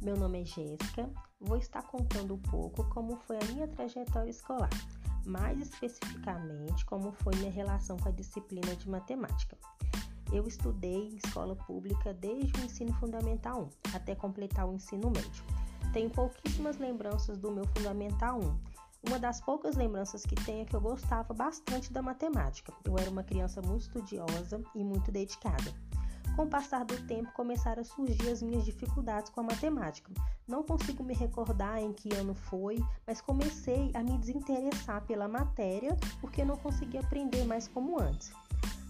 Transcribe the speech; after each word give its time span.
Meu 0.00 0.16
nome 0.16 0.42
é 0.42 0.44
Jéssica. 0.44 1.10
Vou 1.40 1.56
estar 1.56 1.82
contando 1.82 2.34
um 2.34 2.38
pouco 2.38 2.84
como 2.90 3.16
foi 3.16 3.36
a 3.36 3.44
minha 3.52 3.66
trajetória 3.66 4.30
escolar, 4.30 4.70
mais 5.26 5.58
especificamente 5.58 6.86
como 6.86 7.10
foi 7.10 7.34
minha 7.34 7.50
relação 7.50 7.96
com 7.96 8.08
a 8.08 8.12
disciplina 8.12 8.76
de 8.76 8.88
matemática. 8.88 9.58
Eu 10.32 10.46
estudei 10.46 11.08
em 11.08 11.16
escola 11.16 11.56
pública 11.56 12.14
desde 12.14 12.60
o 12.60 12.64
ensino 12.64 12.92
fundamental 13.00 13.68
1 13.88 13.96
até 13.96 14.14
completar 14.14 14.68
o 14.68 14.72
ensino 14.72 15.10
médio. 15.10 15.42
Tenho 15.92 16.08
pouquíssimas 16.08 16.78
lembranças 16.78 17.36
do 17.36 17.50
meu 17.50 17.66
fundamental 17.76 18.38
1. 18.38 19.08
Uma 19.08 19.18
das 19.18 19.40
poucas 19.40 19.74
lembranças 19.74 20.24
que 20.24 20.36
tenho 20.36 20.62
é 20.62 20.64
que 20.64 20.76
eu 20.76 20.80
gostava 20.80 21.34
bastante 21.34 21.92
da 21.92 22.02
matemática. 22.02 22.72
Eu 22.84 22.96
era 22.96 23.10
uma 23.10 23.24
criança 23.24 23.60
muito 23.60 23.82
estudiosa 23.82 24.62
e 24.76 24.84
muito 24.84 25.10
dedicada. 25.10 25.74
Com 26.34 26.44
o 26.44 26.48
passar 26.48 26.84
do 26.86 26.96
tempo, 27.06 27.30
começaram 27.32 27.82
a 27.82 27.84
surgir 27.84 28.30
as 28.30 28.42
minhas 28.42 28.64
dificuldades 28.64 29.30
com 29.30 29.40
a 29.40 29.44
matemática. 29.44 30.10
Não 30.48 30.62
consigo 30.62 31.04
me 31.04 31.12
recordar 31.12 31.78
em 31.78 31.92
que 31.92 32.14
ano 32.14 32.34
foi, 32.34 32.82
mas 33.06 33.20
comecei 33.20 33.90
a 33.92 34.02
me 34.02 34.16
desinteressar 34.16 35.04
pela 35.04 35.28
matéria 35.28 35.94
porque 36.22 36.42
não 36.42 36.56
conseguia 36.56 37.00
aprender 37.00 37.44
mais 37.44 37.68
como 37.68 38.00
antes. 38.00 38.32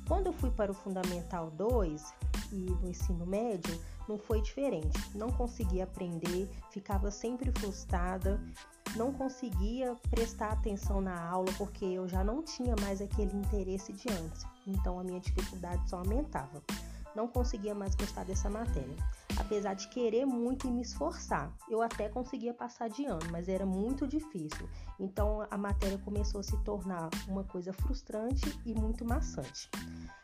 Quando 0.07 0.29
eu 0.29 0.33
fui 0.33 0.53
para 0.53 0.71
o 0.71 0.75
Fundamental 0.75 1.51
2 1.51 2.15
e 2.53 2.71
no 2.81 2.89
ensino 2.89 3.27
médio, 3.27 3.77
não 4.09 4.19
foi 4.19 4.41
diferente. 4.41 5.01
Não 5.13 5.29
conseguia 5.33 5.83
aprender, 5.83 6.49
ficava 6.71 7.11
sempre 7.11 7.51
frustrada, 7.59 8.41
não 8.95 9.13
conseguia 9.13 9.97
prestar 10.11 10.53
atenção 10.53 11.01
na 11.01 11.21
aula 11.21 11.53
porque 11.59 11.85
eu 11.85 12.07
já 12.07 12.23
não 12.23 12.41
tinha 12.41 12.77
mais 12.81 13.01
aquele 13.01 13.37
interesse 13.37 13.93
de 13.93 14.09
antes. 14.13 14.47
Então 14.65 15.01
a 15.01 15.03
minha 15.03 15.19
dificuldade 15.19 15.91
só 15.91 15.99
aumentava 15.99 16.63
não 17.15 17.29
conseguia 17.29 17.75
mais 17.75 17.95
gostar 17.95 18.25
dessa 18.25 18.49
matéria. 18.49 18.97
Apesar 19.39 19.75
de 19.75 19.89
querer 19.89 20.25
muito 20.25 20.67
e 20.67 20.71
me 20.71 20.83
esforçar, 20.83 21.53
eu 21.69 21.83
até 21.83 22.09
conseguia 22.09 22.53
passar 22.53 22.89
de 22.89 23.05
ano, 23.05 23.27
mas 23.31 23.49
era 23.49 23.65
muito 23.65 24.07
difícil. 24.07 24.69
Então 24.99 25.47
a 25.51 25.57
matéria 25.57 25.99
começou 25.99 26.41
a 26.41 26.45
se 26.45 26.57
tornar 26.59 27.09
uma 27.29 27.45
coisa 27.45 27.73
frustrante 27.73 28.59
e 28.65 28.75
muito 28.75 29.05
maçante. 29.05 29.71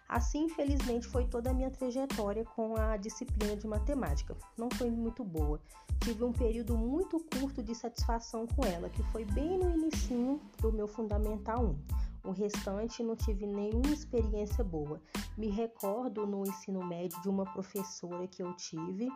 Assim, 0.08 0.44
infelizmente, 0.44 1.06
foi 1.06 1.26
toda 1.26 1.50
a 1.50 1.54
minha 1.54 1.70
trajetória 1.70 2.42
com 2.42 2.74
a 2.78 2.96
disciplina 2.96 3.54
de 3.54 3.66
matemática. 3.66 4.34
Não 4.56 4.70
foi 4.70 4.90
muito 4.90 5.22
boa. 5.22 5.60
Tive 6.00 6.24
um 6.24 6.32
período 6.32 6.78
muito 6.78 7.20
curto 7.20 7.62
de 7.62 7.74
satisfação 7.74 8.46
com 8.46 8.64
ela, 8.64 8.88
que 8.88 9.02
foi 9.04 9.26
bem 9.26 9.58
no 9.58 9.70
início 9.70 10.40
do 10.60 10.72
meu 10.72 10.88
Fundamental 10.88 11.62
1 11.62 12.07
o 12.24 12.30
restante 12.30 13.02
não 13.02 13.16
tive 13.16 13.46
nenhuma 13.46 13.92
experiência 13.92 14.62
boa. 14.64 15.00
Me 15.36 15.48
recordo 15.48 16.26
no 16.26 16.42
ensino 16.46 16.84
médio 16.84 17.20
de 17.22 17.28
uma 17.28 17.44
professora 17.44 18.26
que 18.26 18.42
eu 18.42 18.54
tive. 18.54 19.08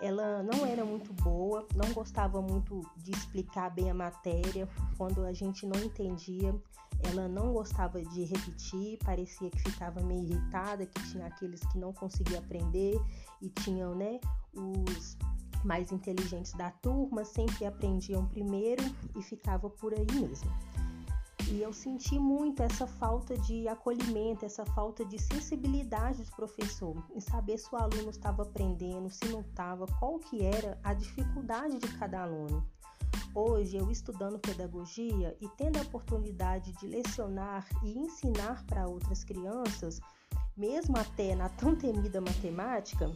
Ela 0.00 0.42
não 0.42 0.66
era 0.66 0.84
muito 0.84 1.12
boa, 1.22 1.66
não 1.74 1.92
gostava 1.92 2.42
muito 2.42 2.80
de 2.96 3.12
explicar 3.12 3.70
bem 3.70 3.90
a 3.90 3.94
matéria. 3.94 4.68
Quando 4.98 5.24
a 5.24 5.32
gente 5.32 5.66
não 5.66 5.80
entendia, 5.80 6.54
ela 7.02 7.28
não 7.28 7.52
gostava 7.52 8.02
de 8.02 8.24
repetir, 8.24 8.98
parecia 9.04 9.50
que 9.50 9.60
ficava 9.60 10.00
meio 10.02 10.24
irritada, 10.24 10.86
que 10.86 11.10
tinha 11.10 11.26
aqueles 11.26 11.60
que 11.68 11.78
não 11.78 11.92
conseguiam 11.92 12.40
aprender 12.40 13.00
e 13.40 13.48
tinham, 13.48 13.94
né, 13.94 14.20
os 14.54 15.16
mais 15.64 15.90
inteligentes 15.90 16.52
da 16.52 16.70
turma 16.70 17.24
sempre 17.24 17.64
aprendiam 17.64 18.26
primeiro 18.26 18.82
e 19.16 19.22
ficava 19.22 19.70
por 19.70 19.94
aí 19.94 20.06
mesmo. 20.12 20.50
E 21.50 21.60
eu 21.60 21.74
senti 21.74 22.18
muito 22.18 22.62
essa 22.62 22.86
falta 22.86 23.36
de 23.36 23.68
acolhimento, 23.68 24.46
essa 24.46 24.64
falta 24.64 25.04
de 25.04 25.18
sensibilidade 25.18 26.22
do 26.22 26.30
professor 26.32 26.96
em 27.14 27.20
saber 27.20 27.58
se 27.58 27.68
o 27.72 27.76
aluno 27.76 28.08
estava 28.08 28.42
aprendendo, 28.42 29.10
se 29.10 29.26
não 29.28 29.42
estava, 29.42 29.86
qual 29.98 30.18
que 30.18 30.42
era 30.42 30.78
a 30.82 30.94
dificuldade 30.94 31.78
de 31.78 31.88
cada 31.98 32.22
aluno. 32.22 32.66
Hoje, 33.34 33.76
eu 33.76 33.90
estudando 33.90 34.38
pedagogia 34.38 35.36
e 35.40 35.48
tendo 35.50 35.78
a 35.78 35.82
oportunidade 35.82 36.72
de 36.72 36.86
lecionar 36.86 37.68
e 37.82 37.98
ensinar 37.98 38.64
para 38.64 38.88
outras 38.88 39.22
crianças, 39.22 40.00
mesmo 40.56 40.96
até 40.96 41.34
na 41.34 41.50
tão 41.50 41.76
temida 41.76 42.20
matemática, 42.22 43.12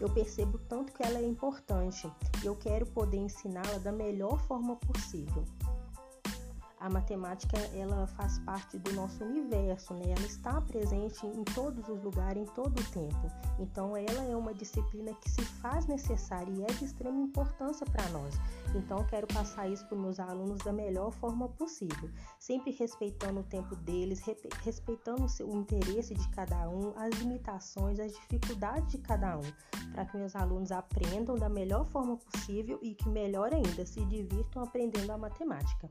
eu 0.00 0.08
percebo 0.08 0.56
tanto 0.56 0.94
que 0.94 1.02
ela 1.02 1.18
é 1.18 1.26
importante. 1.26 2.10
Eu 2.42 2.56
quero 2.56 2.86
poder 2.86 3.18
ensiná-la 3.18 3.78
da 3.78 3.92
melhor 3.92 4.38
forma 4.46 4.76
possível 4.76 5.44
a 6.80 6.88
matemática 6.88 7.58
ela 7.74 8.06
faz 8.06 8.38
parte 8.38 8.78
do 8.78 8.92
nosso 8.94 9.22
universo, 9.22 9.92
né? 9.92 10.06
Ela 10.16 10.26
está 10.26 10.60
presente 10.62 11.26
em 11.26 11.44
todos 11.44 11.86
os 11.88 12.02
lugares, 12.02 12.42
em 12.42 12.46
todo 12.46 12.80
o 12.80 12.90
tempo. 12.90 13.30
Então, 13.58 13.94
ela 13.94 14.24
é 14.24 14.34
uma 14.34 14.54
disciplina 14.54 15.12
que 15.20 15.30
se 15.30 15.44
faz 15.44 15.86
necessária 15.86 16.50
e 16.50 16.62
é 16.62 16.66
de 16.66 16.86
extrema 16.86 17.20
importância 17.20 17.84
para 17.84 18.08
nós. 18.08 18.34
Então, 18.74 19.04
quero 19.04 19.26
passar 19.26 19.68
isso 19.68 19.86
para 19.86 19.96
os 19.96 20.02
meus 20.02 20.18
alunos 20.18 20.58
da 20.60 20.72
melhor 20.72 21.12
forma 21.12 21.48
possível, 21.50 22.10
sempre 22.38 22.70
respeitando 22.72 23.40
o 23.40 23.44
tempo 23.44 23.76
deles, 23.76 24.22
respeitando 24.62 25.26
o 25.44 25.56
interesse 25.58 26.14
de 26.14 26.28
cada 26.30 26.68
um, 26.70 26.94
as 26.96 27.14
limitações, 27.18 28.00
as 28.00 28.12
dificuldades 28.12 28.88
de 28.88 28.98
cada 28.98 29.36
um, 29.36 29.52
para 29.92 30.06
que 30.06 30.16
meus 30.16 30.34
alunos 30.34 30.72
aprendam 30.72 31.36
da 31.36 31.48
melhor 31.48 31.84
forma 31.86 32.16
possível 32.16 32.78
e 32.80 32.94
que 32.94 33.08
melhor 33.08 33.52
ainda 33.52 33.84
se 33.84 34.02
divirtam 34.06 34.62
aprendendo 34.62 35.10
a 35.10 35.18
matemática. 35.18 35.90